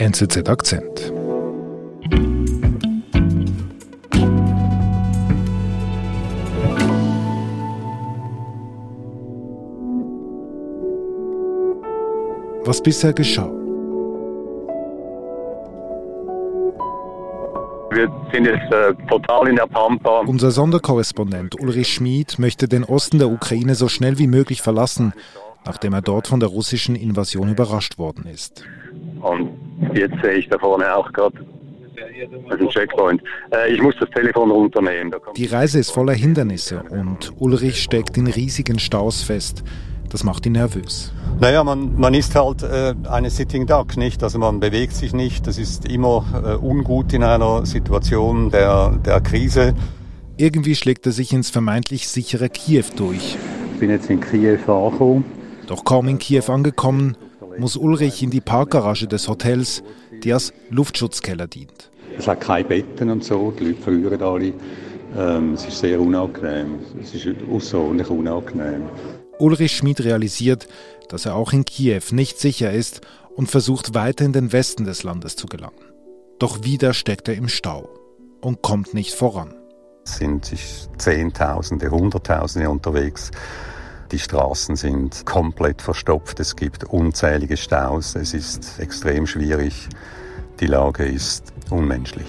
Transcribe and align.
NZZ 0.00 0.48
Akzent. 0.48 1.12
Was 12.64 12.82
bisher 12.82 13.12
geschah. 13.12 13.50
Wir 17.90 18.10
sind 18.32 18.46
jetzt 18.46 18.72
äh, 18.72 18.94
total 19.06 19.48
in 19.48 19.56
der 19.56 19.66
Pampa. 19.66 20.20
Unser 20.20 20.50
Sonderkorrespondent 20.50 21.60
Ulrich 21.60 21.88
Schmid 21.88 22.38
möchte 22.38 22.68
den 22.68 22.84
Osten 22.84 23.18
der 23.18 23.28
Ukraine 23.28 23.74
so 23.74 23.88
schnell 23.88 24.18
wie 24.18 24.28
möglich 24.28 24.62
verlassen, 24.62 25.12
nachdem 25.66 25.92
er 25.92 26.00
dort 26.00 26.26
von 26.26 26.40
der 26.40 26.48
russischen 26.48 26.96
Invasion 26.96 27.50
überrascht 27.50 27.98
worden 27.98 28.24
ist. 28.24 28.64
Und 29.20 29.69
jetzt 29.94 30.14
sehe 30.22 30.34
ich 30.34 30.48
da 30.48 30.58
vorne 30.58 30.94
auch 30.94 31.12
gerade 31.12 31.36
einen 32.50 32.68
Checkpoint. 32.68 33.22
Äh, 33.52 33.72
ich 33.72 33.82
muss 33.82 33.94
das 34.00 34.08
Telefon 34.10 34.50
runternehmen. 34.50 35.12
Die 35.36 35.46
Reise 35.46 35.78
ist 35.78 35.90
voller 35.90 36.14
Hindernisse 36.14 36.82
und 36.90 37.32
Ulrich 37.38 37.82
steckt 37.82 38.16
in 38.16 38.26
riesigen 38.26 38.78
Staus 38.78 39.22
fest. 39.22 39.62
Das 40.10 40.24
macht 40.24 40.44
ihn 40.44 40.52
nervös. 40.52 41.12
Naja, 41.38 41.62
man, 41.62 41.98
man 41.98 42.14
ist 42.14 42.34
halt 42.34 42.64
äh, 42.64 42.94
eine 43.08 43.30
Sitting 43.30 43.66
Duck, 43.66 43.96
nicht? 43.96 44.22
Also 44.24 44.38
man 44.38 44.58
bewegt 44.58 44.92
sich 44.92 45.12
nicht. 45.12 45.46
Das 45.46 45.56
ist 45.56 45.88
immer 45.88 46.24
äh, 46.44 46.54
ungut 46.56 47.12
in 47.12 47.22
einer 47.22 47.64
Situation 47.64 48.50
der, 48.50 48.98
der 49.04 49.20
Krise. 49.20 49.74
Irgendwie 50.36 50.74
schlägt 50.74 51.06
er 51.06 51.12
sich 51.12 51.32
ins 51.32 51.50
vermeintlich 51.50 52.08
sichere 52.08 52.48
Kiew 52.48 52.84
durch. 52.96 53.36
Ich 53.74 53.78
bin 53.78 53.90
jetzt 53.90 54.10
in 54.10 54.20
Kiew 54.20 54.58
angekommen. 54.66 55.24
Doch 55.68 55.84
kaum 55.84 56.08
in 56.08 56.18
Kiew 56.18 56.42
angekommen, 56.48 57.16
muss 57.58 57.76
Ulrich 57.76 58.22
in 58.22 58.30
die 58.30 58.40
Parkgarage 58.40 59.06
des 59.06 59.28
Hotels, 59.28 59.82
die 60.22 60.32
als 60.32 60.52
Luftschutzkeller 60.70 61.46
dient. 61.46 61.90
Es 62.18 62.28
hat 62.28 62.40
keine 62.40 62.64
Betten 62.64 63.10
und 63.10 63.24
so, 63.24 63.52
die 63.58 63.64
Leute 63.64 63.82
frieren 63.82 64.22
alle. 64.22 64.52
Ähm, 65.16 65.54
es 65.54 65.66
ist 65.66 65.78
sehr 65.78 66.00
unangenehm. 66.00 66.80
Es 67.00 67.14
ist 67.14 67.26
außerordentlich 67.50 68.10
unangenehm. 68.10 68.82
Ulrich 69.38 69.76
Schmid 69.76 70.04
realisiert, 70.04 70.68
dass 71.08 71.26
er 71.26 71.34
auch 71.34 71.52
in 71.52 71.64
Kiew 71.64 72.02
nicht 72.12 72.38
sicher 72.38 72.70
ist 72.72 73.00
und 73.34 73.50
versucht 73.50 73.94
weiter 73.94 74.24
in 74.24 74.32
den 74.32 74.52
Westen 74.52 74.84
des 74.84 75.02
Landes 75.02 75.36
zu 75.36 75.46
gelangen. 75.46 75.80
Doch 76.38 76.62
wieder 76.62 76.94
steckt 76.94 77.28
er 77.28 77.34
im 77.34 77.48
Stau 77.48 77.88
und 78.40 78.62
kommt 78.62 78.94
nicht 78.94 79.14
voran. 79.14 79.54
Es 80.04 80.16
sind 80.16 80.44
sich 80.44 80.88
Zehntausende, 80.98 81.90
Hunderttausende 81.90 82.70
unterwegs. 82.70 83.30
Die 84.12 84.18
Straßen 84.18 84.74
sind 84.74 85.24
komplett 85.24 85.80
verstopft. 85.80 86.40
Es 86.40 86.56
gibt 86.56 86.82
unzählige 86.82 87.56
Staus. 87.56 88.16
Es 88.16 88.34
ist 88.34 88.80
extrem 88.80 89.24
schwierig. 89.28 89.88
Die 90.58 90.66
Lage 90.66 91.04
ist 91.04 91.52
unmenschlich. 91.70 92.26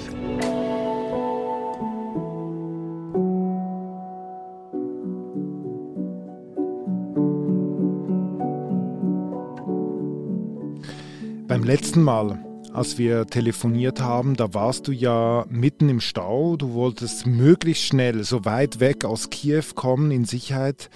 Beim 11.48 11.64
letzten 11.64 12.04
Mal, 12.04 12.38
als 12.72 13.00
wir 13.00 13.26
telefoniert 13.26 14.02
haben, 14.02 14.36
da 14.36 14.54
warst 14.54 14.88
du 14.88 14.92
ja 14.92 15.46
mitten 15.50 15.90
im 15.90 16.00
Stau. 16.00 16.58
Du 16.58 16.74
wolltest 16.74 17.26
möglichst 17.26 17.86
schnell 17.86 18.24
so 18.24 18.46
weit 18.46 18.80
weg 18.80 19.04
aus 19.04 19.32
Kiew 19.32 19.64
kommen 19.74 20.12
in 20.12 20.26
Sicherheit. 20.26 20.92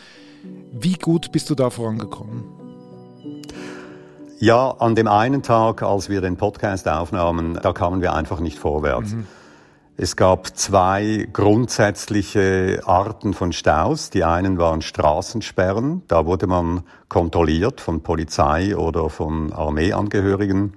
Wie 0.71 0.93
gut 0.93 1.31
bist 1.31 1.49
du 1.49 1.55
da 1.55 1.69
vorangekommen? 1.69 2.43
Ja, 4.39 4.71
an 4.71 4.95
dem 4.95 5.07
einen 5.07 5.43
Tag, 5.43 5.81
als 5.81 6.09
wir 6.09 6.21
den 6.21 6.35
Podcast 6.35 6.88
aufnahmen, 6.88 7.57
da 7.61 7.71
kamen 7.71 8.01
wir 8.01 8.13
einfach 8.13 8.39
nicht 8.39 8.59
vorwärts. 8.59 9.13
Mhm. 9.13 9.27
Es 9.97 10.17
gab 10.17 10.57
zwei 10.57 11.25
grundsätzliche 11.31 12.81
Arten 12.85 13.33
von 13.33 13.53
Staus. 13.53 14.09
Die 14.09 14.25
einen 14.25 14.57
waren 14.57 14.81
Straßensperren. 14.81 16.01
Da 16.09 16.25
wurde 16.25 16.47
man 16.47 16.84
kontrolliert 17.07 17.79
von 17.79 18.01
Polizei 18.01 18.75
oder 18.75 19.09
von 19.09 19.53
Armeeangehörigen. 19.53 20.73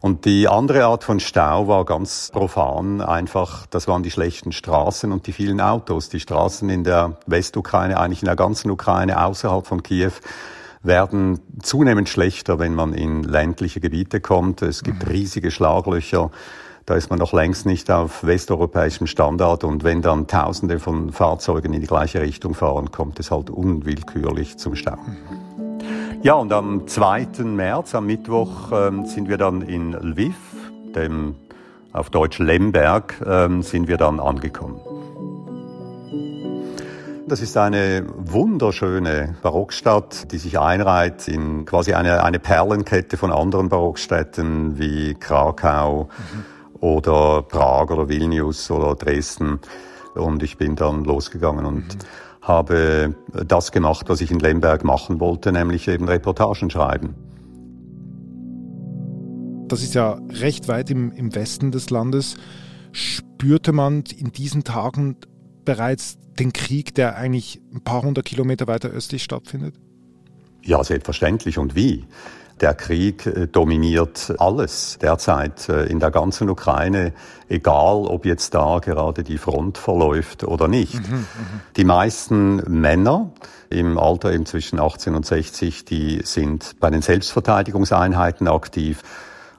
Und 0.00 0.24
die 0.24 0.48
andere 0.48 0.86
Art 0.86 1.04
von 1.04 1.20
Stau 1.20 1.68
war 1.68 1.84
ganz 1.84 2.30
profan. 2.32 3.02
Einfach, 3.02 3.66
das 3.66 3.86
waren 3.86 4.02
die 4.02 4.10
schlechten 4.10 4.50
Straßen 4.50 5.12
und 5.12 5.26
die 5.26 5.32
vielen 5.32 5.60
Autos. 5.60 6.08
Die 6.08 6.20
Straßen 6.20 6.70
in 6.70 6.84
der 6.84 7.18
Westukraine, 7.26 8.00
eigentlich 8.00 8.22
in 8.22 8.26
der 8.26 8.36
ganzen 8.36 8.70
Ukraine 8.70 9.22
außerhalb 9.22 9.66
von 9.66 9.82
Kiew, 9.82 10.12
werden 10.82 11.40
zunehmend 11.62 12.08
schlechter, 12.08 12.58
wenn 12.58 12.74
man 12.74 12.94
in 12.94 13.22
ländliche 13.22 13.80
Gebiete 13.80 14.22
kommt. 14.22 14.62
Es 14.62 14.82
gibt 14.82 15.04
mhm. 15.04 15.10
riesige 15.10 15.50
Schlaglöcher. 15.50 16.30
Da 16.86 16.94
ist 16.94 17.10
man 17.10 17.18
noch 17.18 17.34
längst 17.34 17.66
nicht 17.66 17.90
auf 17.90 18.24
westeuropäischem 18.24 19.06
Standard 19.06 19.64
und 19.64 19.84
wenn 19.84 20.00
dann 20.00 20.26
Tausende 20.26 20.78
von 20.78 21.12
Fahrzeugen 21.12 21.74
in 21.74 21.82
die 21.82 21.86
gleiche 21.86 22.22
Richtung 22.22 22.54
fahren, 22.54 22.90
kommt 22.90 23.20
es 23.20 23.30
halt 23.30 23.50
unwillkürlich 23.50 24.56
zum 24.56 24.74
Stau. 24.74 24.96
Ja, 26.22 26.34
und 26.34 26.52
am 26.52 26.86
2. 26.86 27.44
März, 27.44 27.94
am 27.94 28.06
Mittwoch, 28.06 28.72
ähm, 28.72 29.06
sind 29.06 29.28
wir 29.28 29.38
dann 29.38 29.62
in 29.62 29.92
Lviv, 29.92 30.36
dem 30.94 31.34
auf 31.92 32.10
Deutsch 32.10 32.38
Lemberg, 32.38 33.14
ähm, 33.26 33.62
sind 33.62 33.88
wir 33.88 33.96
dann 33.96 34.20
angekommen. 34.20 34.80
Das 37.26 37.40
ist 37.40 37.56
eine 37.56 38.04
wunderschöne 38.16 39.36
Barockstadt, 39.42 40.32
die 40.32 40.38
sich 40.38 40.58
einreiht 40.58 41.28
in 41.28 41.64
quasi 41.64 41.94
eine, 41.94 42.24
eine 42.24 42.38
Perlenkette 42.38 43.16
von 43.16 43.32
anderen 43.32 43.68
Barockstädten 43.68 44.78
wie 44.78 45.14
Krakau. 45.14 46.08
Mhm 46.32 46.60
oder 46.80 47.42
Prag 47.42 47.90
oder 47.90 48.08
Vilnius 48.08 48.70
oder 48.70 48.94
Dresden. 48.94 49.60
Und 50.14 50.42
ich 50.42 50.56
bin 50.56 50.76
dann 50.76 51.04
losgegangen 51.04 51.66
und 51.66 51.94
mhm. 51.94 52.00
Habe 52.42 53.14
das 53.46 53.72
gemacht, 53.72 54.08
was 54.08 54.20
ich 54.20 54.30
in 54.30 54.38
Lemberg 54.38 54.84
machen 54.84 55.20
wollte, 55.20 55.52
nämlich 55.52 55.88
eben 55.88 56.08
Reportagen 56.08 56.70
schreiben. 56.70 57.14
Das 59.68 59.82
ist 59.82 59.94
ja 59.94 60.18
recht 60.30 60.66
weit 60.66 60.90
im, 60.90 61.12
im 61.12 61.34
Westen 61.34 61.70
des 61.70 61.90
Landes. 61.90 62.36
Spürte 62.92 63.72
man 63.72 64.02
in 64.16 64.32
diesen 64.32 64.64
Tagen 64.64 65.16
bereits 65.64 66.18
den 66.38 66.52
Krieg, 66.52 66.94
der 66.94 67.16
eigentlich 67.16 67.60
ein 67.72 67.82
paar 67.82 68.02
hundert 68.02 68.24
Kilometer 68.24 68.66
weiter 68.66 68.88
östlich 68.88 69.22
stattfindet? 69.22 69.76
Ja, 70.62 70.82
selbstverständlich. 70.82 71.58
Und 71.58 71.76
wie? 71.76 72.04
Der 72.60 72.74
Krieg 72.74 73.26
äh, 73.26 73.46
dominiert 73.46 74.34
alles 74.38 74.98
derzeit 75.00 75.68
äh, 75.68 75.86
in 75.86 75.98
der 75.98 76.10
ganzen 76.10 76.50
Ukraine, 76.50 77.12
egal 77.48 78.06
ob 78.06 78.26
jetzt 78.26 78.54
da 78.54 78.78
gerade 78.80 79.22
die 79.22 79.38
Front 79.38 79.78
verläuft 79.78 80.44
oder 80.44 80.68
nicht. 80.68 80.94
Mhm, 80.94 81.16
mhm, 81.16 81.26
die 81.76 81.84
meisten 81.84 82.56
Männer 82.68 83.30
im 83.70 83.98
Alter 83.98 84.32
eben 84.32 84.46
zwischen 84.46 84.78
18 84.78 85.14
und 85.14 85.24
60, 85.24 85.84
die 85.84 86.20
sind 86.24 86.76
bei 86.80 86.90
den 86.90 87.02
Selbstverteidigungseinheiten 87.02 88.48
aktiv. 88.48 89.02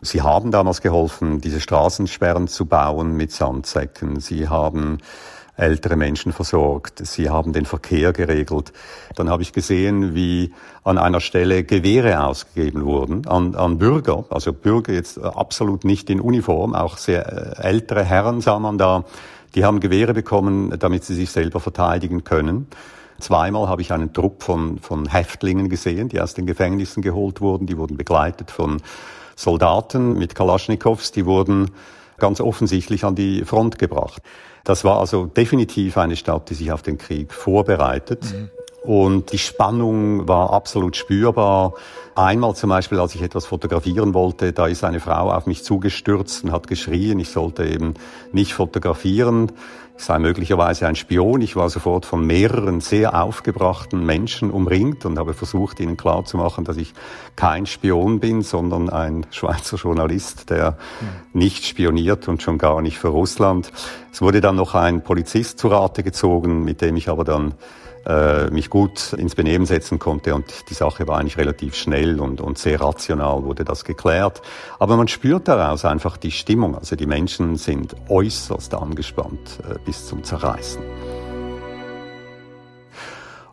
Sie 0.02 0.22
haben 0.22 0.52
damals 0.52 0.82
geholfen, 0.82 1.42
diese 1.42 1.62
Straßensperren 1.62 2.48
zu 2.48 2.66
bauen 2.66 3.16
mit 3.16 3.32
Sandsäcken. 3.32 4.20
Sie 4.20 4.48
haben 4.48 4.98
ältere 5.58 5.96
Menschen 5.96 6.32
versorgt. 6.32 7.06
Sie 7.06 7.30
haben 7.30 7.54
den 7.54 7.66
Verkehr 7.66 8.14
geregelt. 8.14 8.74
Dann 9.16 9.30
habe 9.30 9.44
ich 9.44 9.54
gesehen, 9.54 10.16
wie 10.16 10.54
an 10.84 10.98
einer 10.98 11.20
Stelle 11.20 11.64
Gewehre 11.64 12.24
ausgegeben 12.24 12.86
wurden 12.86 13.28
an, 13.28 13.56
an 13.56 13.78
Bürger, 13.78 14.26
also 14.30 14.54
Bürger 14.54 14.94
jetzt 14.94 15.20
absolut 15.20 15.84
nicht 15.84 16.10
in 16.10 16.20
Uniform, 16.20 16.74
auch 16.74 16.98
sehr 16.98 17.58
äh, 17.60 17.68
ältere 17.68 18.04
Herren 18.04 18.42
sah 18.42 18.60
man 18.60 18.78
da, 18.78 19.04
die 19.56 19.66
haben 19.66 19.80
Gewehre 19.80 20.14
bekommen, 20.14 20.74
damit 20.80 21.04
sie 21.04 21.14
sich 21.14 21.30
selber 21.30 21.60
verteidigen 21.60 22.24
können. 22.24 22.68
Zweimal 23.20 23.68
habe 23.68 23.82
ich 23.82 23.92
einen 23.94 24.14
Trupp 24.14 24.44
von, 24.44 24.80
von 24.80 25.08
Häftlingen 25.08 25.70
gesehen, 25.70 26.10
die 26.10 26.20
aus 26.20 26.34
den 26.34 26.46
Gefängnissen 26.48 27.04
geholt 27.04 27.42
wurden. 27.42 27.68
Die 27.68 27.78
wurden 27.78 27.98
begleitet 27.98 28.50
von 28.50 28.82
Soldaten 29.36 30.18
mit 30.18 30.34
Kalaschnikows. 30.34 31.12
Die 31.12 31.26
wurden 31.26 31.72
ganz 32.18 32.42
offensichtlich 32.42 33.04
an 33.04 33.16
die 33.16 33.46
Front 33.46 33.78
gebracht. 33.78 34.22
Das 34.64 34.84
war 34.84 35.00
also 35.00 35.26
definitiv 35.26 35.98
eine 35.98 36.16
Stadt, 36.16 36.50
die 36.50 36.54
sich 36.54 36.72
auf 36.72 36.82
den 36.82 36.98
Krieg 36.98 37.34
vorbereitet. 37.34 38.24
Mhm. 38.24 38.50
Und 38.82 39.32
die 39.32 39.38
Spannung 39.38 40.28
war 40.28 40.52
absolut 40.54 40.96
spürbar. 40.96 41.74
Einmal 42.16 42.56
zum 42.56 42.72
Beispiel, 42.72 43.00
als 43.00 43.14
ich 43.14 43.22
etwas 43.22 43.46
fotografieren 43.46 44.16
wollte, 44.16 44.54
da 44.54 44.66
ist 44.66 44.84
eine 44.84 45.00
Frau 45.00 45.32
auf 45.32 45.46
mich 45.46 45.64
zugestürzt 45.64 46.44
und 46.44 46.52
hat 46.52 46.68
geschrien, 46.68 47.20
ich 47.20 47.30
sollte 47.30 47.64
eben 47.64 47.94
nicht 48.32 48.54
fotografieren. 48.54 49.52
Ich 49.98 50.06
sei 50.06 50.18
möglicherweise 50.18 50.88
ein 50.88 50.96
Spion. 50.96 51.42
Ich 51.42 51.56
war 51.56 51.70
sofort 51.70 52.08
von 52.08 52.26
mehreren 52.26 52.82
sehr 52.82 53.22
aufgebrachten 53.22 54.04
Menschen 54.04 54.50
umringt 54.50 55.06
und 55.06 55.20
habe 55.20 55.36
versucht, 55.36 55.80
ihnen 55.80 55.96
klarzumachen, 55.96 56.66
dass 56.66 56.78
ich 56.78 56.96
kein 57.36 57.68
Spion 57.68 58.20
bin, 58.20 58.42
sondern 58.42 58.90
ein 58.90 59.28
Schweizer 59.30 59.78
Journalist, 59.78 60.50
der 60.50 60.76
nicht 61.34 61.66
spioniert 61.66 62.28
und 62.28 62.42
schon 62.42 62.58
gar 62.58 62.82
nicht 62.82 62.98
für 62.98 63.10
Russland. 63.10 63.72
Es 64.12 64.24
wurde 64.24 64.42
dann 64.42 64.56
noch 64.56 64.74
ein 64.74 65.04
Polizist 65.04 65.60
zu 65.60 65.68
Rate 65.68 66.02
gezogen, 66.02 66.64
mit 66.64 66.82
dem 66.82 66.98
ich 66.98 67.08
aber 67.08 67.24
dann 67.24 67.54
äh, 68.06 68.50
mich 68.50 68.70
gut 68.70 69.14
ins 69.14 69.36
Benehmen 69.36 69.66
setzen 69.66 70.00
konnte 70.00 70.34
und 70.34 70.70
die 70.70 70.74
Sache 70.74 71.08
war 71.08 71.20
eigentlich 71.20 71.38
relativ 71.38 71.76
schnell 71.76 72.20
und, 72.20 72.42
und 72.42 72.58
sehr 72.58 72.82
rational 72.82 73.44
wurde 73.44 73.64
das 73.64 73.86
geklärt. 73.86 74.42
Aber 74.80 74.98
man 74.98 75.08
spürt 75.08 75.48
daraus 75.48 75.86
einfach 75.86 76.18
die 76.18 76.32
Stimmung. 76.32 76.76
Also 76.76 76.96
die 76.96 77.06
Menschen 77.06 77.58
sind 77.58 77.96
äußerst 78.10 78.74
angespannt 78.74 79.60
äh, 79.70 79.78
bis 79.86 80.08
zum 80.08 80.24
Zerreißen. 80.24 80.82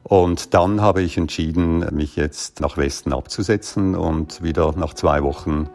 Und 0.03 0.55
dann 0.55 0.81
habe 0.81 1.03
ich 1.03 1.19
entschieden, 1.19 1.81
mich 1.95 2.17
jetzt 2.17 2.61
nach 2.61 2.79
Westen 2.79 3.13
abzusetzen 3.13 3.95
und 3.95 4.43
wieder 4.43 4.73
nach 4.75 4.95
zwei 4.95 5.23
Wochen 5.23 5.69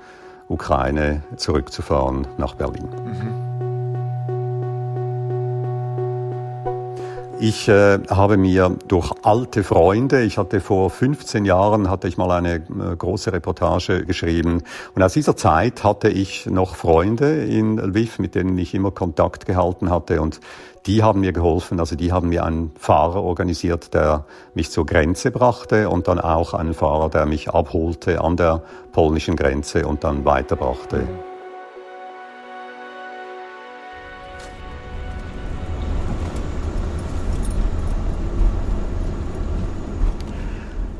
Ukraine 0.49 1.21
zurückzufahren 1.37 2.27
nach 2.37 2.55
Berlin. 2.55 2.89
Mhm. 3.05 3.52
Ich 7.45 7.67
äh, 7.67 7.99
habe 8.09 8.37
mir 8.37 8.77
durch 8.87 9.11
alte 9.23 9.65
Freunde, 9.65 10.21
ich 10.21 10.37
hatte 10.37 10.61
vor 10.61 10.89
15 10.89 11.43
Jahren, 11.43 11.89
hatte 11.89 12.07
ich 12.07 12.15
mal 12.15 12.31
eine 12.31 12.55
äh, 12.55 12.95
große 12.97 13.33
Reportage 13.33 14.05
geschrieben. 14.05 14.63
Und 14.95 15.03
aus 15.03 15.11
dieser 15.11 15.35
Zeit 15.35 15.83
hatte 15.83 16.07
ich 16.07 16.45
noch 16.45 16.77
Freunde 16.77 17.43
in 17.43 17.79
Lviv, 17.79 18.17
mit 18.17 18.35
denen 18.35 18.57
ich 18.57 18.73
immer 18.73 18.91
Kontakt 18.91 19.45
gehalten 19.45 19.89
hatte. 19.89 20.21
Und 20.21 20.39
die 20.85 21.03
haben 21.03 21.19
mir 21.19 21.33
geholfen, 21.33 21.81
also 21.81 21.97
die 21.97 22.13
haben 22.13 22.29
mir 22.29 22.45
einen 22.45 22.71
Fahrer 22.79 23.21
organisiert, 23.21 23.93
der 23.93 24.23
mich 24.53 24.71
zur 24.71 24.85
Grenze 24.85 25.29
brachte 25.29 25.89
und 25.89 26.07
dann 26.07 26.21
auch 26.21 26.53
einen 26.53 26.73
Fahrer, 26.73 27.09
der 27.09 27.25
mich 27.25 27.49
abholte 27.49 28.21
an 28.21 28.37
der 28.37 28.63
polnischen 28.93 29.35
Grenze 29.35 29.85
und 29.85 30.05
dann 30.05 30.23
weiterbrachte. 30.23 31.09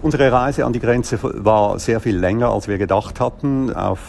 Unsere 0.04 0.34
Reise 0.34 0.66
an 0.66 0.74
die 0.74 0.82
Grenze 0.82 1.18
war 1.22 1.80
sehr 1.80 2.02
viel 2.02 2.18
länger, 2.18 2.50
als 2.50 2.68
wir 2.68 2.78
gedacht 2.78 3.22
hatten. 3.22 3.74
Auf 3.74 4.00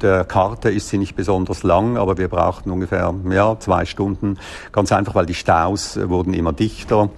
der 0.00 0.24
Karte 0.24 0.70
ist 0.70 0.88
sie 0.90 0.96
nicht 0.96 1.16
besonders 1.16 1.64
lang, 1.64 1.96
aber 1.96 2.18
wir 2.18 2.28
brauchten 2.28 2.70
ungefähr 2.70 3.12
ja, 3.28 3.58
zwei 3.58 3.84
Stunden. 3.84 4.38
Ganz 4.70 4.92
einfach, 4.92 5.16
weil 5.16 5.26
die 5.26 5.34
Staus 5.34 5.98
wurden 6.00 6.34
immer 6.34 6.52
dichter. 6.52 7.10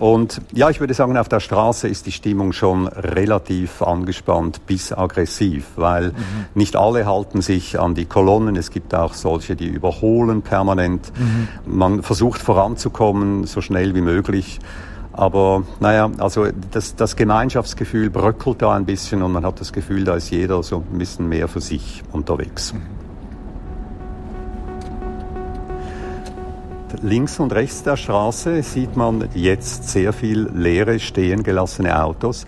Und 0.00 0.42
ja, 0.52 0.68
ich 0.68 0.80
würde 0.80 0.94
sagen, 0.94 1.16
auf 1.16 1.28
der 1.28 1.38
Straße 1.38 1.86
ist 1.86 2.06
die 2.06 2.12
Stimmung 2.12 2.52
schon 2.52 2.88
relativ 2.88 3.80
angespannt 3.82 4.66
bis 4.66 4.92
aggressiv, 4.92 5.66
weil 5.76 6.08
mhm. 6.08 6.14
nicht 6.54 6.74
alle 6.74 7.06
halten 7.06 7.40
sich 7.40 7.78
an 7.78 7.94
die 7.94 8.06
Kolonnen. 8.06 8.56
Es 8.56 8.72
gibt 8.72 8.96
auch 8.96 9.14
solche, 9.14 9.54
die 9.54 9.68
überholen 9.68 10.42
permanent. 10.42 11.12
Mhm. 11.16 11.48
Man 11.66 12.02
versucht 12.02 12.42
voranzukommen, 12.42 13.44
so 13.44 13.60
schnell 13.60 13.94
wie 13.94 14.00
möglich. 14.00 14.58
Aber 15.16 15.62
naja, 15.80 16.10
also 16.18 16.46
das, 16.70 16.94
das 16.94 17.16
Gemeinschaftsgefühl 17.16 18.10
bröckelt 18.10 18.60
da 18.60 18.76
ein 18.76 18.84
bisschen 18.84 19.22
und 19.22 19.32
man 19.32 19.46
hat 19.46 19.60
das 19.60 19.72
Gefühl, 19.72 20.04
da 20.04 20.14
ist 20.14 20.30
jeder 20.30 20.62
so 20.62 20.84
ein 20.92 20.98
bisschen 20.98 21.26
mehr 21.26 21.48
für 21.48 21.62
sich 21.62 22.02
unterwegs. 22.12 22.74
Links 27.02 27.40
und 27.40 27.52
rechts 27.52 27.82
der 27.82 27.96
Straße 27.96 28.62
sieht 28.62 28.96
man 28.96 29.28
jetzt 29.34 29.88
sehr 29.88 30.12
viel 30.12 30.50
leere, 30.54 30.98
stehen 30.98 31.42
gelassene 31.42 32.02
Autos. 32.02 32.44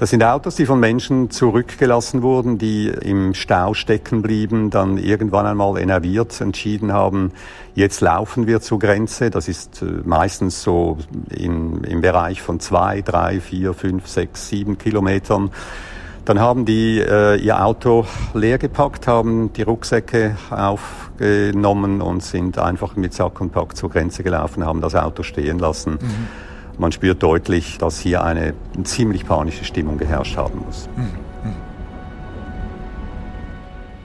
Das 0.00 0.08
sind 0.08 0.24
Autos, 0.24 0.54
die 0.54 0.64
von 0.64 0.80
Menschen 0.80 1.28
zurückgelassen 1.28 2.22
wurden, 2.22 2.56
die 2.56 2.88
im 2.88 3.34
Stau 3.34 3.74
stecken 3.74 4.22
blieben, 4.22 4.70
dann 4.70 4.96
irgendwann 4.96 5.44
einmal 5.44 5.78
enerviert 5.78 6.40
entschieden 6.40 6.94
haben, 6.94 7.32
jetzt 7.74 8.00
laufen 8.00 8.46
wir 8.46 8.62
zur 8.62 8.78
Grenze. 8.78 9.28
Das 9.28 9.46
ist 9.46 9.82
äh, 9.82 9.84
meistens 10.06 10.62
so 10.62 10.96
in, 11.28 11.84
im 11.84 12.00
Bereich 12.00 12.40
von 12.40 12.60
zwei, 12.60 13.02
drei, 13.02 13.40
vier, 13.40 13.74
fünf, 13.74 14.08
sechs, 14.08 14.48
sieben 14.48 14.78
Kilometern. 14.78 15.50
Dann 16.24 16.40
haben 16.40 16.64
die 16.64 16.98
äh, 16.98 17.36
ihr 17.36 17.62
Auto 17.62 18.06
leer 18.32 18.56
gepackt, 18.56 19.06
haben 19.06 19.52
die 19.52 19.62
Rucksäcke 19.62 20.34
aufgenommen 20.48 22.00
und 22.00 22.22
sind 22.22 22.56
einfach 22.56 22.96
mit 22.96 23.12
Sack 23.12 23.38
und 23.42 23.52
Pack 23.52 23.76
zur 23.76 23.90
Grenze 23.90 24.22
gelaufen, 24.22 24.64
haben 24.64 24.80
das 24.80 24.94
Auto 24.94 25.22
stehen 25.22 25.58
lassen. 25.58 25.98
Mhm 26.00 26.49
man 26.80 26.92
spürt 26.92 27.22
deutlich, 27.22 27.76
dass 27.76 28.00
hier 28.00 28.24
eine 28.24 28.54
ziemlich 28.84 29.26
panische 29.26 29.64
Stimmung 29.64 29.98
geherrscht 29.98 30.36
haben 30.36 30.60
muss. 30.64 30.88
Hm, 30.96 31.04
hm. 31.42 31.54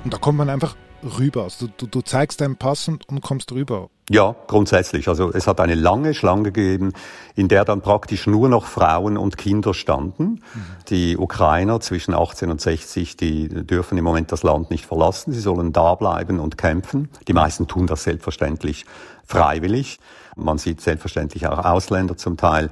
Und 0.03 0.13
da 0.13 0.17
kommt 0.17 0.37
man 0.37 0.49
einfach 0.49 0.75
rüber. 1.05 1.43
Also 1.43 1.67
du, 1.77 1.87
du 1.87 2.01
zeigst 2.01 2.41
deinen 2.41 2.55
Pass 2.55 2.87
und, 2.87 3.07
und 3.09 3.21
kommst 3.21 3.51
rüber. 3.51 3.89
Ja, 4.09 4.35
grundsätzlich. 4.47 5.07
Also 5.07 5.31
es 5.31 5.47
hat 5.47 5.59
eine 5.59 5.73
lange 5.73 6.13
Schlange 6.13 6.51
gegeben, 6.51 6.93
in 7.35 7.47
der 7.47 7.65
dann 7.65 7.81
praktisch 7.81 8.27
nur 8.27 8.49
noch 8.49 8.65
Frauen 8.65 9.17
und 9.17 9.37
Kinder 9.37 9.73
standen. 9.73 10.23
Mhm. 10.23 10.41
Die 10.89 11.17
Ukrainer 11.17 11.79
zwischen 11.79 12.13
18 12.13 12.51
und 12.51 12.61
60, 12.61 13.17
die 13.17 13.49
dürfen 13.49 13.97
im 13.97 14.03
Moment 14.03 14.31
das 14.31 14.43
Land 14.43 14.69
nicht 14.69 14.85
verlassen. 14.85 15.33
Sie 15.33 15.39
sollen 15.39 15.73
da 15.73 15.95
bleiben 15.95 16.39
und 16.39 16.57
kämpfen. 16.57 17.09
Die 17.27 17.33
meisten 17.33 17.67
tun 17.67 17.87
das 17.87 18.03
selbstverständlich 18.03 18.85
freiwillig. 19.25 19.99
Man 20.35 20.59
sieht 20.59 20.81
selbstverständlich 20.81 21.47
auch 21.47 21.65
Ausländer 21.65 22.15
zum 22.15 22.37
Teil. 22.37 22.69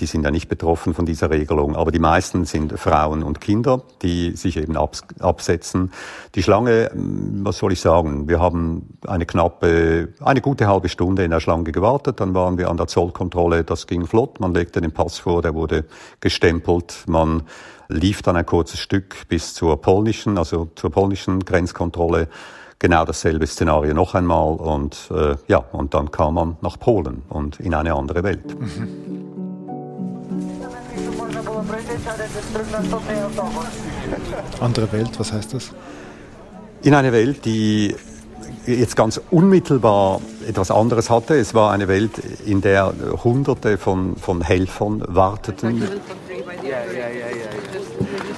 Die 0.00 0.06
sind 0.06 0.24
ja 0.24 0.30
nicht 0.30 0.48
betroffen 0.48 0.94
von 0.94 1.06
dieser 1.06 1.30
Regelung, 1.30 1.76
aber 1.76 1.90
die 1.90 1.98
meisten 1.98 2.44
sind 2.44 2.78
Frauen 2.78 3.22
und 3.22 3.40
Kinder, 3.40 3.82
die 4.02 4.36
sich 4.36 4.56
eben 4.56 4.76
absetzen. 4.76 5.92
Die 6.34 6.42
Schlange, 6.42 6.90
hm, 6.92 7.40
was 7.44 7.58
soll 7.58 7.72
ich 7.72 7.80
sagen? 7.80 8.28
Wir 8.28 8.40
haben 8.40 8.98
eine 9.06 9.26
knappe, 9.26 10.14
eine 10.20 10.40
gute 10.40 10.66
halbe 10.66 10.88
Stunde 10.88 11.24
in 11.24 11.30
der 11.30 11.40
Schlange 11.40 11.72
gewartet, 11.72 12.20
dann 12.20 12.34
waren 12.34 12.58
wir 12.58 12.70
an 12.70 12.76
der 12.76 12.86
Zollkontrolle, 12.86 13.64
das 13.64 13.86
ging 13.86 14.06
flott, 14.06 14.40
man 14.40 14.54
legte 14.54 14.80
den 14.80 14.92
Pass 14.92 15.18
vor, 15.18 15.42
der 15.42 15.54
wurde 15.54 15.84
gestempelt, 16.20 17.04
man 17.06 17.42
lief 17.88 18.22
dann 18.22 18.36
ein 18.36 18.46
kurzes 18.46 18.80
Stück 18.80 19.28
bis 19.28 19.54
zur 19.54 19.80
polnischen, 19.80 20.38
also 20.38 20.68
zur 20.74 20.90
polnischen 20.90 21.44
Grenzkontrolle 21.44 22.28
genau 22.78 23.04
dasselbe 23.04 23.46
Szenario 23.46 23.94
noch 23.94 24.14
einmal 24.14 24.54
und 24.54 25.10
äh, 25.10 25.36
ja, 25.48 25.58
und 25.58 25.94
dann 25.94 26.10
kam 26.10 26.34
man 26.34 26.56
nach 26.60 26.78
Polen 26.78 27.22
und 27.28 27.60
in 27.60 27.74
eine 27.74 27.94
andere 27.94 28.22
Welt. 28.22 28.58
Mhm. 28.58 29.38
Andere 34.60 34.92
Welt, 34.92 35.10
was 35.18 35.32
heißt 35.32 35.54
das? 35.54 35.72
In 36.82 36.94
eine 36.94 37.12
Welt, 37.12 37.44
die 37.44 37.94
jetzt 38.66 38.96
ganz 38.96 39.20
unmittelbar 39.30 40.20
etwas 40.46 40.70
anderes 40.70 41.10
hatte. 41.10 41.34
Es 41.34 41.54
war 41.54 41.72
eine 41.72 41.88
Welt, 41.88 42.12
in 42.44 42.60
der 42.60 42.92
Hunderte 43.24 43.78
von, 43.78 44.16
von 44.16 44.42
Helfern 44.42 45.02
warteten. 45.06 45.82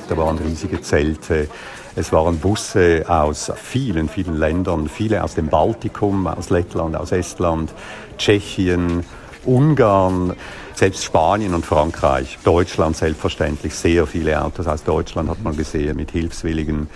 Da 0.08 0.16
waren 0.16 0.38
riesige 0.38 0.80
Zelte, 0.80 1.48
es 1.96 2.12
waren 2.12 2.38
Busse 2.38 3.04
aus 3.08 3.52
vielen, 3.56 4.08
vielen 4.08 4.36
Ländern, 4.36 4.88
viele 4.88 5.22
aus 5.22 5.34
dem 5.34 5.48
Baltikum, 5.48 6.26
aus 6.26 6.50
Lettland, 6.50 6.96
aus 6.96 7.12
Estland, 7.12 7.72
Tschechien, 8.18 9.04
Ungarn, 9.44 10.34
selbst 10.80 11.04
Spanien 11.04 11.52
und 11.52 11.66
Frankreich, 11.66 12.38
Deutschland 12.42 12.96
selbstverständlich, 12.96 13.74
sehr 13.74 14.06
viele 14.06 14.42
Autos 14.42 14.66
aus 14.66 14.82
Deutschland 14.82 15.28
hat 15.28 15.42
man 15.42 15.54
gesehen 15.54 15.94
mit 15.94 16.10
Hilfswilligen. 16.10 16.88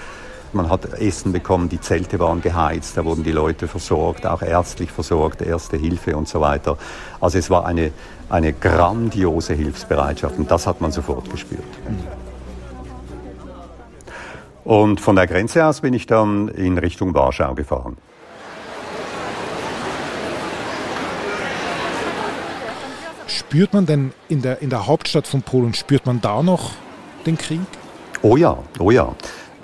Man 0.54 0.70
hat 0.70 0.86
Essen 0.94 1.32
bekommen, 1.32 1.68
die 1.68 1.78
Zelte 1.78 2.18
waren 2.18 2.40
geheizt, 2.40 2.96
da 2.96 3.04
wurden 3.04 3.24
die 3.24 3.32
Leute 3.32 3.68
versorgt, 3.68 4.24
auch 4.26 4.40
ärztlich 4.40 4.90
versorgt, 4.90 5.42
erste 5.42 5.76
Hilfe 5.76 6.16
und 6.16 6.26
so 6.26 6.40
weiter. 6.40 6.78
Also 7.20 7.36
es 7.36 7.50
war 7.50 7.66
eine, 7.66 7.92
eine 8.30 8.54
grandiose 8.54 9.52
Hilfsbereitschaft 9.52 10.38
und 10.38 10.50
das 10.50 10.66
hat 10.66 10.80
man 10.80 10.90
sofort 10.90 11.28
gespürt. 11.30 11.60
Und 14.64 14.98
von 14.98 15.14
der 15.14 15.26
Grenze 15.26 15.62
aus 15.62 15.82
bin 15.82 15.92
ich 15.92 16.06
dann 16.06 16.48
in 16.48 16.78
Richtung 16.78 17.12
Warschau 17.12 17.54
gefahren. 17.54 17.98
Spürt 23.54 23.72
man 23.72 23.86
denn 23.86 24.12
in 24.28 24.42
der, 24.42 24.62
in 24.62 24.68
der 24.68 24.88
Hauptstadt 24.88 25.28
von 25.28 25.42
Polen, 25.42 25.74
spürt 25.74 26.06
man 26.06 26.20
da 26.20 26.42
noch 26.42 26.72
den 27.24 27.38
Krieg? 27.38 27.60
Oh 28.20 28.36
ja, 28.36 28.58
oh 28.80 28.90
ja. 28.90 29.14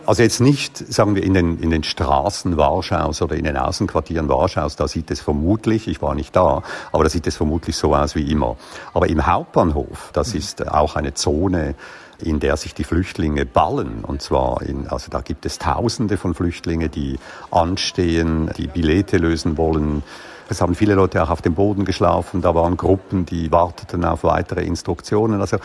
Also 0.07 0.23
jetzt 0.23 0.41
nicht, 0.41 0.79
sagen 0.79 1.17
wir, 1.17 1.25
in 1.25 1.35
den, 1.35 1.59
in 1.59 1.71
den 1.71 1.83
Straßen 1.83 2.57
Warschaus 2.57 3.21
oder 3.21 3.35
in 3.35 3.43
den 3.43 3.57
Außenquartieren 3.57 4.29
Warschaus, 4.29 4.77
da 4.77 4.87
sieht 4.87 5.11
es 5.11 5.21
vermutlich, 5.21 5.89
ich 5.89 6.01
war 6.01 6.15
nicht 6.15 6.37
da, 6.37 6.63
aber 6.93 7.03
da 7.03 7.11
sieht 7.11 7.27
es 7.27 7.37
vermutlich 7.37 7.75
so 7.75 7.93
aus 7.93 8.15
wie 8.15 8.31
immer. 8.31 8.57
Aber 8.95 9.09
im 9.09 9.27
Hauptbahnhof, 9.27 10.11
das 10.13 10.35
mhm. 10.35 10.39
ist 10.39 10.69
auch 10.69 10.95
eine 10.95 11.15
Zone, 11.15 11.75
in 12.21 12.39
der 12.39 12.57
sich 12.57 12.75
die 12.75 12.85
Flüchtlinge 12.85 13.45
ballen. 13.45 14.05
Und 14.05 14.23
zwar, 14.23 14.63
in, 14.63 14.87
also 14.87 15.11
da 15.11 15.21
gibt 15.21 15.47
es 15.47 15.59
Tausende 15.59 16.17
von 16.17 16.35
Flüchtlingen, 16.35 16.93
die 16.93 17.19
anstehen, 17.51 18.53
die 18.57 18.69
Billete 18.69 19.17
lösen 19.17 19.57
wollen. 19.57 20.05
Es 20.51 20.61
haben 20.61 20.75
viele 20.75 20.95
Leute 20.95 21.23
auch 21.23 21.31
auf 21.31 21.43
dem 21.43 21.55
Boden 21.55 21.85
geschlafen. 21.85 22.43
Da 22.43 22.57
waren 22.57 22.77
Gruppen, 22.77 23.25
die 23.25 23.53
warteten 23.53 24.05
auf 24.05 24.25
weitere 24.25 24.65
Instruktionen. 24.65 25.41
Also 25.41 25.59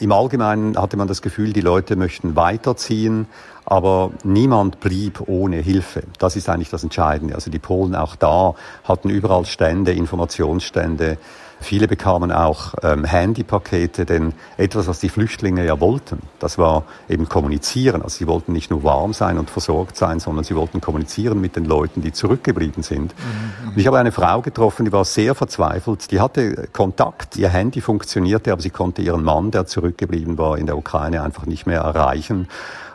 im 0.00 0.10
Allgemeinen 0.10 0.76
hatte 0.76 0.96
man 0.96 1.06
das 1.06 1.22
Gefühl, 1.22 1.52
die 1.52 1.60
Leute 1.60 1.94
möchten 1.94 2.34
weiterziehen, 2.34 3.28
aber 3.64 4.10
niemand 4.24 4.80
blieb 4.80 5.20
ohne 5.28 5.58
Hilfe. 5.58 6.02
Das 6.18 6.34
ist 6.34 6.48
eigentlich 6.48 6.70
das 6.70 6.82
Entscheidende. 6.82 7.36
Also 7.36 7.52
die 7.52 7.60
Polen 7.60 7.94
auch 7.94 8.16
da 8.16 8.54
hatten 8.82 9.10
überall 9.10 9.46
Stände, 9.46 9.92
Informationsstände 9.92 11.18
Viele 11.62 11.88
bekamen 11.88 12.32
auch 12.32 12.74
ähm, 12.82 13.04
Handypakete, 13.04 14.04
denn 14.04 14.34
etwas, 14.56 14.86
was 14.88 15.00
die 15.00 15.08
Flüchtlinge 15.08 15.64
ja 15.64 15.80
wollten, 15.80 16.20
das 16.38 16.58
war 16.58 16.84
eben 17.08 17.28
kommunizieren. 17.28 18.02
Also 18.02 18.18
sie 18.18 18.26
wollten 18.26 18.52
nicht 18.52 18.70
nur 18.70 18.84
warm 18.84 19.12
sein 19.12 19.38
und 19.38 19.50
versorgt 19.50 19.96
sein, 19.96 20.20
sondern 20.20 20.44
sie 20.44 20.54
wollten 20.54 20.80
kommunizieren 20.80 21.40
mit 21.40 21.56
den 21.56 21.64
Leuten, 21.64 22.02
die 22.02 22.12
zurückgeblieben 22.12 22.82
sind. 22.82 23.14
Mhm. 23.16 23.68
Und 23.68 23.78
ich 23.78 23.86
habe 23.86 23.98
eine 23.98 24.12
Frau 24.12 24.42
getroffen, 24.42 24.84
die 24.84 24.92
war 24.92 25.04
sehr 25.04 25.34
verzweifelt. 25.34 26.10
Die 26.10 26.20
hatte 26.20 26.68
Kontakt, 26.72 27.36
ihr 27.36 27.48
Handy 27.48 27.80
funktionierte, 27.80 28.52
aber 28.52 28.60
sie 28.60 28.70
konnte 28.70 29.02
ihren 29.02 29.24
Mann, 29.24 29.50
der 29.50 29.66
zurückgeblieben 29.66 30.38
war 30.38 30.58
in 30.58 30.66
der 30.66 30.76
Ukraine, 30.76 31.22
einfach 31.22 31.46
nicht 31.46 31.66
mehr 31.66 31.80
erreichen. 31.80 32.48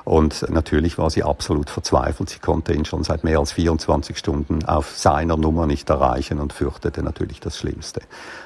Und 0.08 0.50
natürlich 0.50 0.98
war 0.98 1.10
sie 1.10 1.22
absolut 1.22 1.70
verzweifelt. 1.70 2.30
Sie 2.30 2.40
konnte 2.40 2.74
ihn 2.74 2.86
schon 2.86 3.04
seit 3.04 3.26
mehr 3.26 3.40
als 3.40 3.52
24 3.52 4.18
Stunden 4.18 4.64
auf 4.64 4.96
seiner 4.96 5.36
Nummer 5.36 5.68
nicht 5.68 5.90
erreichen 5.90 6.40
und 6.40 6.54
fürchtete 6.54 7.04
natürlich 7.04 7.42
das 7.42 7.58
Schlimmste. 7.58 8.00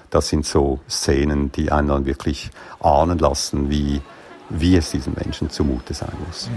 Das 0.09 0.27
sind 0.27 0.43
so 0.43 0.79
Szenen, 0.89 1.51
die 1.51 1.71
einen 1.71 1.89
dann 1.89 2.05
wirklich 2.07 2.49
ahnen 2.79 3.19
lassen, 3.19 3.69
wie, 3.69 4.01
wie 4.49 4.75
es 4.75 4.89
diesen 4.89 5.13
Menschen 5.13 5.51
zumute 5.51 5.93
sein 5.93 6.13
muss. 6.25 6.49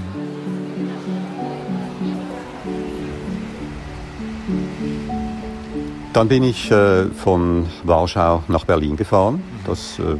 Dann 6.14 6.28
bin 6.28 6.44
ich 6.44 6.70
äh, 6.70 7.10
von 7.10 7.66
Warschau 7.82 8.42
nach 8.48 8.64
Berlin 8.64 8.96
gefahren. 8.96 9.42
Das 9.66 9.98
äh, 9.98 10.16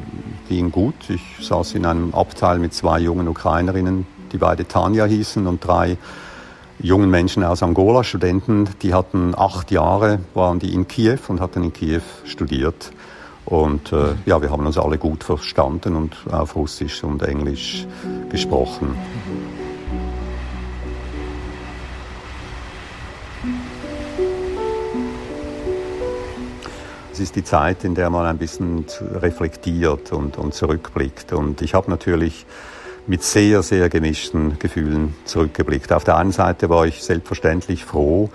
ging 0.50 0.71
gut. 0.71 1.09
Ich 1.09 1.23
saß 1.41 1.75
in 1.75 1.87
einem 1.87 2.14
Abteil 2.14 2.59
mit 2.59 2.75
zwei 2.75 2.99
jungen 2.99 3.29
Ukrainerinnen, 3.29 4.07
die 4.35 4.38
beide 4.38 4.67
Tanja 4.67 5.05
hießen 5.05 5.47
und 5.47 5.64
drei 5.64 5.97
jungen 6.81 7.09
Menschen 7.09 7.45
aus 7.45 7.62
Angola, 7.62 8.03
Studenten, 8.03 8.69
die 8.83 8.93
hatten 8.93 9.33
acht 9.35 9.71
Jahre, 9.71 10.19
waren 10.35 10.59
die 10.59 10.75
in 10.75 10.88
Kiew 10.88 11.21
und 11.29 11.41
hatten 11.41 11.62
in 11.62 11.73
Kiew 11.73 12.03
studiert. 12.25 12.91
Und 13.45 13.93
äh, 13.93 14.14
ja, 14.26 14.43
wir 14.43 14.50
haben 14.50 14.67
uns 14.67 14.76
alle 14.76 14.99
gut 14.99 15.23
verstanden 15.23 15.95
und 15.95 16.17
auf 16.33 16.57
Russisch 16.57 17.05
und 17.05 17.23
Englisch 17.23 17.87
gesprochen. 18.29 18.97
Es 27.12 27.21
ist 27.21 27.37
die 27.37 27.45
Zeit, 27.45 27.85
in 27.85 27.95
der 27.95 28.11
man 28.11 28.26
ein 28.26 28.38
bisschen 28.38 28.87
reflektiert 29.14 30.11
und, 30.12 30.37
und 30.37 30.55
zurückblickt. 30.55 31.33
Und 31.33 31.62
ich 31.62 31.75
habe 31.75 31.88
natürlich 31.88 32.47
mit 33.07 33.23
sehr, 33.23 33.63
sehr 33.63 33.89
gemischten 33.89 34.59
Gefühlen 34.59 35.15
zurückgeblickt. 35.25 35.93
Auf 35.93 36.05
der 36.05 36.17
einen 36.17 36.33
Seite 36.33 36.71
war 36.71 36.87
ich 36.87 37.03
selbstverständlich 37.03 37.85
froh, 37.85 38.31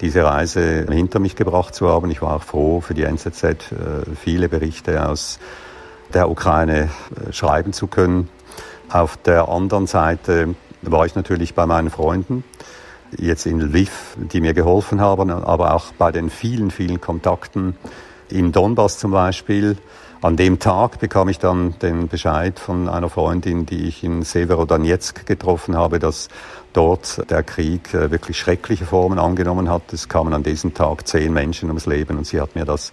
diese 0.00 0.24
Reise 0.24 0.86
hinter 0.90 1.18
mich 1.18 1.36
gebracht 1.36 1.74
zu 1.74 1.88
haben. 1.88 2.10
Ich 2.10 2.22
war 2.22 2.36
auch 2.36 2.42
froh, 2.42 2.80
für 2.80 2.94
die 2.94 3.02
NZZ 3.02 3.44
äh, 3.44 3.56
viele 4.20 4.48
Berichte 4.48 5.08
aus 5.08 5.38
der 6.12 6.30
Ukraine 6.30 6.90
äh, 7.28 7.32
schreiben 7.32 7.72
zu 7.72 7.86
können. 7.86 8.28
Auf 8.90 9.16
der 9.16 9.48
anderen 9.48 9.86
Seite 9.86 10.54
war 10.82 11.06
ich 11.06 11.14
natürlich 11.14 11.54
bei 11.54 11.66
meinen 11.66 11.90
Freunden, 11.90 12.44
jetzt 13.16 13.46
in 13.46 13.60
Lviv, 13.60 14.16
die 14.16 14.40
mir 14.40 14.54
geholfen 14.54 15.00
haben, 15.00 15.30
aber 15.30 15.74
auch 15.74 15.92
bei 15.92 16.12
den 16.12 16.30
vielen, 16.30 16.70
vielen 16.70 17.00
Kontakten 17.00 17.76
in 18.28 18.52
Donbass 18.52 18.98
zum 18.98 19.12
Beispiel, 19.12 19.76
an 20.22 20.36
dem 20.36 20.60
Tag 20.60 21.00
bekam 21.00 21.28
ich 21.28 21.40
dann 21.40 21.74
den 21.80 22.06
Bescheid 22.06 22.60
von 22.60 22.88
einer 22.88 23.10
Freundin, 23.10 23.66
die 23.66 23.88
ich 23.88 24.04
in 24.04 24.22
Severodonetsk 24.22 25.26
getroffen 25.26 25.76
habe, 25.76 25.98
dass 25.98 26.28
dort 26.72 27.28
der 27.28 27.42
Krieg 27.42 27.92
äh, 27.92 28.10
wirklich 28.12 28.38
schreckliche 28.38 28.86
Formen 28.86 29.18
angenommen 29.18 29.68
hat. 29.68 29.92
Es 29.92 30.08
kamen 30.08 30.32
an 30.32 30.44
diesem 30.44 30.74
Tag 30.74 31.08
zehn 31.08 31.32
Menschen 31.32 31.68
ums 31.68 31.86
Leben 31.86 32.16
und 32.18 32.26
sie 32.26 32.40
hat 32.40 32.54
mir 32.54 32.64
das 32.64 32.92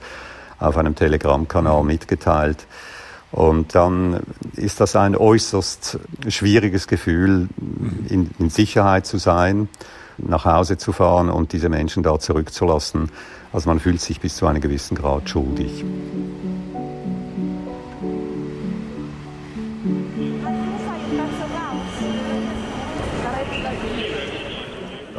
auf 0.59 0.75
einem 0.75 0.95
Telegram-Kanal 0.95 1.83
mitgeteilt. 1.83 2.65
Und 3.31 3.75
dann 3.75 4.21
ist 4.55 4.81
das 4.81 4.95
ein 4.95 5.15
äußerst 5.15 5.99
schwieriges 6.29 6.87
Gefühl, 6.87 7.47
in, 8.09 8.31
in, 8.39 8.49
Sicherheit 8.49 9.05
zu 9.05 9.19
sein, 9.19 9.69
nach 10.17 10.45
Hause 10.45 10.77
zu 10.77 10.91
fahren 10.93 11.29
und 11.29 11.53
diese 11.53 11.69
Menschen 11.69 12.01
da 12.01 12.17
zurückzulassen. 12.17 13.11
Also 13.53 13.69
man 13.69 13.79
fühlt 13.79 14.01
sich 14.01 14.19
bis 14.19 14.35
zu 14.35 14.47
einem 14.47 14.61
gewissen 14.61 14.97
Grad 14.97 15.29
schuldig. 15.29 15.85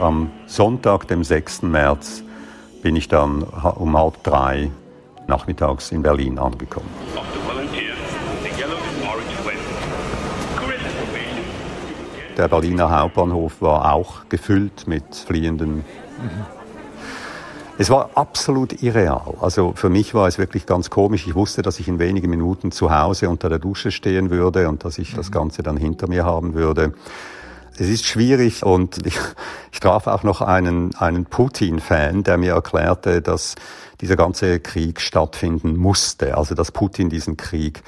Am 0.00 0.30
Sonntag, 0.46 1.08
dem 1.08 1.22
6. 1.22 1.62
März, 1.62 2.22
bin 2.82 2.96
ich 2.96 3.08
dann 3.08 3.42
um 3.42 3.98
halb 3.98 4.22
drei 4.24 4.70
nachmittags 5.26 5.92
in 5.92 6.02
Berlin 6.02 6.38
angekommen. 6.38 6.88
Der 12.38 12.48
Berliner 12.48 12.98
Hauptbahnhof 12.98 13.60
war 13.60 13.92
auch 13.92 14.26
gefüllt 14.30 14.86
mit 14.86 15.14
Fliehenden. 15.14 15.84
Es 17.76 17.90
war 17.90 18.08
absolut 18.14 18.82
irreal. 18.82 19.34
Also 19.42 19.74
für 19.74 19.90
mich 19.90 20.14
war 20.14 20.26
es 20.26 20.38
wirklich 20.38 20.64
ganz 20.64 20.88
komisch. 20.88 21.26
Ich 21.26 21.34
wusste, 21.34 21.60
dass 21.60 21.78
ich 21.78 21.88
in 21.88 21.98
wenigen 21.98 22.30
Minuten 22.30 22.72
zu 22.72 22.90
Hause 22.90 23.28
unter 23.28 23.50
der 23.50 23.58
Dusche 23.58 23.90
stehen 23.90 24.30
würde 24.30 24.66
und 24.70 24.82
dass 24.86 24.96
ich 24.96 25.14
das 25.14 25.30
Ganze 25.30 25.62
dann 25.62 25.76
hinter 25.76 26.08
mir 26.08 26.24
haben 26.24 26.54
würde. 26.54 26.94
Es 27.76 27.88
ist 27.88 28.04
schwierig 28.06 28.62
und 28.64 29.06
ich, 29.06 29.18
ich 29.72 29.80
traf 29.80 30.06
auch 30.06 30.22
noch 30.22 30.40
einen, 30.42 30.94
einen 30.96 31.24
Putin-Fan, 31.24 32.24
der 32.24 32.36
mir 32.36 32.54
erklärte, 32.54 33.22
dass 33.22 33.54
dieser 34.00 34.16
ganze 34.16 34.60
Krieg 34.60 35.00
stattfinden 35.00 35.76
musste, 35.76 36.36
also 36.36 36.54
dass 36.54 36.72
Putin 36.72 37.08
diesen 37.08 37.36
Krieg 37.36 37.82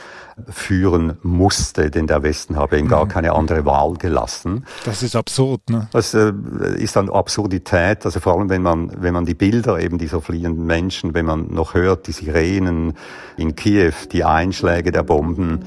führen 0.48 1.18
musste, 1.22 1.90
denn 1.90 2.06
der 2.06 2.22
Westen 2.22 2.56
habe 2.56 2.78
ihm 2.78 2.88
gar 2.88 3.04
mhm. 3.04 3.08
keine 3.08 3.32
andere 3.32 3.64
Wahl 3.64 3.94
gelassen. 3.94 4.64
Das 4.84 5.02
ist 5.02 5.14
absurd, 5.14 5.68
ne? 5.68 5.88
Das 5.92 6.14
äh, 6.14 6.32
ist 6.76 6.96
dann 6.96 7.10
Absurdität, 7.10 8.04
also 8.04 8.20
vor 8.20 8.34
allem 8.38 8.48
wenn 8.48 8.62
man, 8.62 8.92
wenn 9.02 9.14
man 9.14 9.24
die 9.24 9.34
Bilder 9.34 9.78
eben 9.78 9.98
dieser 9.98 10.20
fliehenden 10.20 10.66
Menschen, 10.66 11.14
wenn 11.14 11.26
man 11.26 11.52
noch 11.52 11.74
hört, 11.74 12.06
die 12.06 12.12
Sirenen 12.12 12.94
in 13.36 13.56
Kiew, 13.56 13.92
die 14.10 14.24
Einschläge 14.24 14.92
der 14.92 15.02
Bomben, 15.02 15.64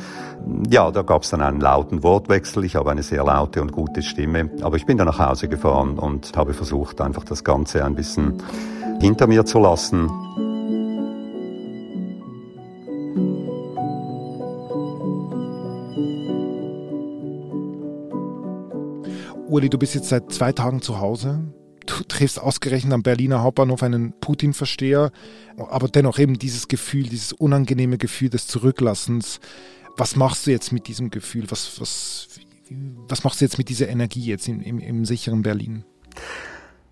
ja, 0.70 0.92
da 0.92 1.02
gab 1.02 1.24
es 1.24 1.30
dann 1.32 1.42
einen 1.42 1.60
lauten 1.60 2.04
Wortwechsel. 2.04 2.66
Ich 2.66 2.76
habe 2.76 2.92
eine 2.92 3.02
sehr 3.02 3.24
laute 3.24 3.62
und 3.62 3.72
gute 3.72 4.04
Stimme. 4.04 4.52
Aber 4.62 4.76
ich 4.76 4.86
bin 4.86 4.98
dann 4.98 5.08
nach 5.08 5.18
Hause 5.18 5.48
gefahren 5.48 5.98
und 5.98 6.36
habe 6.36 6.54
versucht, 6.54 7.02
einfach 7.02 7.24
das 7.24 7.44
Ganze 7.44 7.84
ein 7.84 7.96
bisschen 7.96 8.44
hinter 9.06 9.28
mir 9.28 9.46
zu 9.46 9.60
lassen. 9.60 10.10
Uli, 19.48 19.70
du 19.70 19.78
bist 19.78 19.96
jetzt 19.96 20.10
seit 20.10 20.34
zwei 20.34 20.52
Tagen 20.52 20.82
zu 20.82 21.00
Hause. 21.00 21.40
Du 21.86 22.04
triffst 22.04 22.42
ausgerechnet 22.42 22.94
am 22.94 23.04
Berliner 23.04 23.44
Hauptbahnhof 23.44 23.84
einen 23.84 24.14
Putin-Versteher, 24.20 25.12
aber 25.56 25.88
dennoch 25.88 26.18
eben 26.18 26.40
dieses 26.40 26.68
Gefühl, 26.68 27.04
dieses 27.04 27.32
unangenehme 27.32 27.98
Gefühl 27.98 28.30
des 28.30 28.48
Zurücklassens. 28.48 29.40
Was 29.98 30.16
machst 30.16 30.48
du 30.48 30.52
jetzt 30.52 30.74
mit 30.74 30.88
diesem 30.88 31.12
Gefühl? 31.12 31.46
Was, 31.50 31.80
was, 31.80 32.28
was 33.08 33.24
machst 33.24 33.40
du 33.40 33.46
jetzt 33.46 33.60
mit 33.60 33.70
dieser 33.70 33.88
Energie 33.88 34.26
jetzt 34.26 34.48
im, 34.48 34.62
im, 34.62 34.80
im 34.80 35.06
sicheren 35.06 35.44
Berlin? 35.44 35.86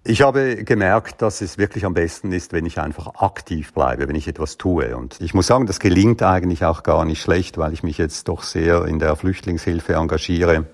Ich 0.05 0.21
habe 0.21 0.65
gemerkt, 0.65 1.21
dass 1.21 1.39
es 1.39 1.57
wirklich 1.57 1.85
am 1.85 1.93
besten 1.93 2.33
ist, 2.33 2.51
wenn 2.51 2.65
ich 2.65 2.77
einfach 2.77 3.15
aktiv 3.21 3.71
bleibe, 3.71 4.09
wenn 4.09 4.15
ich 4.15 4.27
etwas 4.27 4.57
tue. 4.57 4.97
Und 4.97 5.21
ich 5.21 5.33
muss 5.33 5.47
sagen, 5.47 5.65
das 5.65 5.79
gelingt 5.79 6.21
eigentlich 6.21 6.65
auch 6.65 6.83
gar 6.83 7.05
nicht 7.05 7.21
schlecht, 7.21 7.57
weil 7.57 7.71
ich 7.71 7.83
mich 7.83 7.99
jetzt 7.99 8.27
doch 8.27 8.43
sehr 8.43 8.83
in 8.83 8.99
der 8.99 9.15
Flüchtlingshilfe 9.15 9.93
engagiere. 9.93 10.65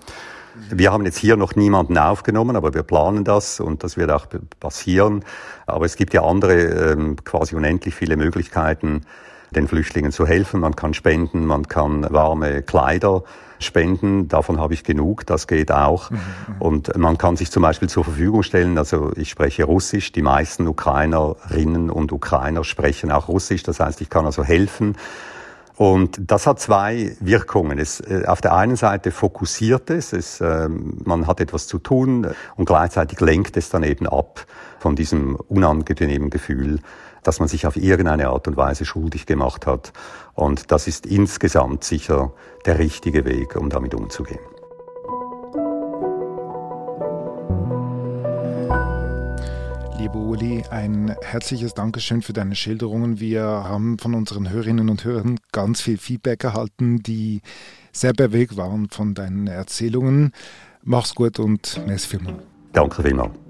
Wir 0.68 0.90
haben 0.90 1.04
jetzt 1.04 1.16
hier 1.16 1.36
noch 1.36 1.54
niemanden 1.54 1.96
aufgenommen, 1.96 2.56
aber 2.56 2.74
wir 2.74 2.82
planen 2.82 3.22
das 3.22 3.60
und 3.60 3.84
das 3.84 3.96
wird 3.96 4.10
auch 4.10 4.26
passieren. 4.58 5.24
Aber 5.64 5.84
es 5.84 5.94
gibt 5.94 6.12
ja 6.12 6.24
andere 6.24 6.90
ähm, 6.90 7.14
quasi 7.22 7.54
unendlich 7.54 7.94
viele 7.94 8.16
Möglichkeiten, 8.16 9.02
den 9.54 9.68
Flüchtlingen 9.68 10.12
zu 10.12 10.26
helfen. 10.26 10.60
Man 10.60 10.76
kann 10.76 10.94
spenden, 10.94 11.46
man 11.46 11.68
kann 11.68 12.06
warme 12.10 12.62
Kleider 12.62 13.24
spenden. 13.58 14.28
Davon 14.28 14.58
habe 14.58 14.74
ich 14.74 14.84
genug, 14.84 15.26
das 15.26 15.46
geht 15.46 15.70
auch. 15.72 16.10
Mhm. 16.10 16.18
Und 16.58 16.96
man 16.96 17.18
kann 17.18 17.36
sich 17.36 17.50
zum 17.50 17.62
Beispiel 17.62 17.88
zur 17.88 18.04
Verfügung 18.04 18.42
stellen, 18.42 18.78
also 18.78 19.12
ich 19.16 19.30
spreche 19.30 19.64
Russisch, 19.64 20.12
die 20.12 20.22
meisten 20.22 20.66
Ukrainerinnen 20.66 21.90
und 21.90 22.12
Ukrainer 22.12 22.64
sprechen 22.64 23.10
auch 23.10 23.28
Russisch, 23.28 23.62
das 23.62 23.80
heißt, 23.80 24.00
ich 24.00 24.10
kann 24.10 24.26
also 24.26 24.42
helfen. 24.44 24.96
Und 25.76 26.30
das 26.30 26.46
hat 26.46 26.60
zwei 26.60 27.16
Wirkungen. 27.20 27.78
Es, 27.78 28.00
äh, 28.00 28.24
auf 28.26 28.42
der 28.42 28.54
einen 28.54 28.76
Seite 28.76 29.10
fokussiert 29.10 29.88
es, 29.88 30.12
es 30.12 30.40
äh, 30.42 30.68
man 30.68 31.26
hat 31.26 31.40
etwas 31.40 31.66
zu 31.66 31.78
tun 31.78 32.26
und 32.56 32.66
gleichzeitig 32.66 33.18
lenkt 33.20 33.56
es 33.56 33.70
dann 33.70 33.82
eben 33.82 34.06
ab 34.06 34.44
von 34.80 34.96
diesem 34.96 35.36
unangenehmen 35.36 36.30
Gefühl, 36.30 36.80
dass 37.22 37.38
man 37.38 37.48
sich 37.48 37.66
auf 37.66 37.76
irgendeine 37.76 38.30
Art 38.30 38.48
und 38.48 38.56
Weise 38.56 38.86
schuldig 38.86 39.26
gemacht 39.26 39.66
hat. 39.66 39.92
Und 40.34 40.72
das 40.72 40.88
ist 40.88 41.04
insgesamt 41.04 41.84
sicher 41.84 42.32
der 42.64 42.78
richtige 42.78 43.26
Weg, 43.26 43.56
um 43.56 43.68
damit 43.68 43.94
umzugehen. 43.94 44.40
Lieber 49.98 50.14
Uli, 50.14 50.64
ein 50.70 51.14
herzliches 51.20 51.74
Dankeschön 51.74 52.22
für 52.22 52.32
deine 52.32 52.54
Schilderungen. 52.54 53.20
Wir 53.20 53.42
haben 53.42 53.98
von 53.98 54.14
unseren 54.14 54.48
Hörerinnen 54.48 54.88
und 54.88 55.04
Hörern 55.04 55.38
ganz 55.52 55.82
viel 55.82 55.98
Feedback 55.98 56.42
erhalten, 56.42 57.02
die 57.02 57.42
sehr 57.92 58.14
bewegt 58.14 58.56
waren 58.56 58.88
von 58.88 59.12
deinen 59.12 59.46
Erzählungen. 59.46 60.32
Mach's 60.82 61.14
gut 61.14 61.38
und 61.38 61.82
merci 61.86 62.16
vielmals. 62.16 62.38
Danke 62.72 63.02
vielmals. 63.02 63.49